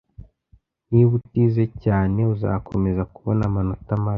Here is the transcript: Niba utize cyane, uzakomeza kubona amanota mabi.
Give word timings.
Niba 0.89 1.11
utize 1.19 1.63
cyane, 1.83 2.19
uzakomeza 2.33 3.01
kubona 3.13 3.41
amanota 3.49 3.91
mabi. 4.03 4.09